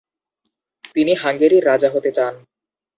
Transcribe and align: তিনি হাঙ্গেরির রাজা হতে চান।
তিনি 0.95 1.13
হাঙ্গেরির 1.15 1.63
রাজা 1.65 1.89
হতে 1.93 2.09
চান। 2.17 2.33